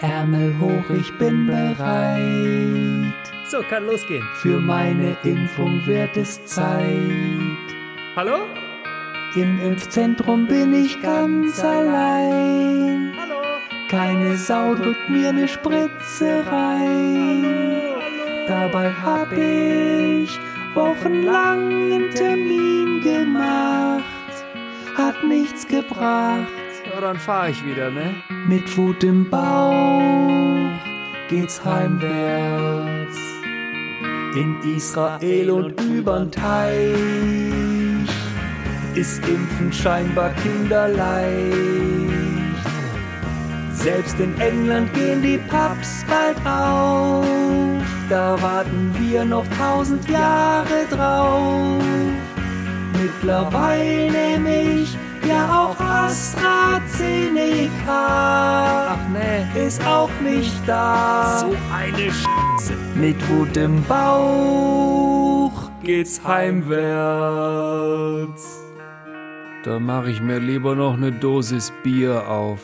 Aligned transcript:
Ärmel 0.00 0.54
hoch, 0.58 0.90
ich 0.98 1.12
bin 1.18 1.46
bereit. 1.46 3.12
So, 3.46 3.60
kann 3.68 3.84
losgehen. 3.84 4.26
Für 4.36 4.58
meine 4.58 5.16
Impfung 5.24 5.84
wird 5.84 6.16
es 6.16 6.42
Zeit. 6.46 6.86
Hallo? 8.16 8.46
Im 9.36 9.60
Impfzentrum 9.60 10.46
bin 10.46 10.72
ich 10.72 11.00
ganz 11.02 11.62
allein. 11.62 13.12
Hallo? 13.20 13.42
Keine 13.88 14.36
Sau 14.36 14.74
drückt 14.74 15.10
mir 15.10 15.32
ne 15.32 15.46
Spritze 15.46 16.44
rein. 16.50 17.82
Dabei 18.48 18.90
hab 18.90 19.30
ich 19.32 20.38
wochenlang 20.74 21.68
einen 21.68 22.10
Termin 22.10 23.02
gemacht. 23.02 24.04
Hat 24.96 25.22
nichts 25.24 25.68
gebracht. 25.68 26.69
Ja, 26.86 27.00
dann 27.00 27.18
fahr 27.18 27.48
ich 27.48 27.64
wieder, 27.64 27.90
ne? 27.90 28.14
Mit 28.46 28.76
Wut 28.76 29.04
im 29.04 29.28
Bauch 29.28 30.70
geht's 31.28 31.62
heimwärts. 31.64 33.18
In 34.34 34.56
Israel 34.76 35.50
und 35.50 35.80
übern 35.80 36.30
Teich 36.30 36.94
ist 38.94 39.26
Impfen 39.26 39.72
scheinbar 39.72 40.30
kinderleicht. 40.42 41.50
Selbst 43.72 44.18
in 44.20 44.38
England 44.40 44.92
gehen 44.94 45.22
die 45.22 45.38
Pubs 45.38 46.04
bald 46.08 46.36
auf. 46.46 47.24
Da 48.08 48.40
warten 48.42 48.94
wir 48.98 49.24
noch 49.24 49.46
tausend 49.58 50.08
Jahre 50.08 50.86
drauf. 50.90 51.82
Mittlerweile 52.92 54.10
nehme 54.10 54.62
ich 54.82 54.96
ja 55.26 55.46
auch 55.48 55.80
AstraZeneca. 55.80 56.49
Ist 59.70 59.86
auch 59.86 60.10
nicht 60.20 60.52
da. 60.66 61.38
So 61.38 61.54
eine 61.72 62.10
Scheiße. 62.10 62.74
Mit 62.96 63.16
Wut 63.28 63.56
im 63.56 63.80
Bauch 63.84 65.52
geht's 65.84 66.20
heimwärts. 66.24 66.82
Da 69.62 69.78
mache 69.78 70.10
ich 70.10 70.20
mir 70.20 70.40
lieber 70.40 70.74
noch 70.74 70.94
eine 70.94 71.12
Dosis 71.12 71.72
Bier 71.84 72.28
auf. 72.28 72.62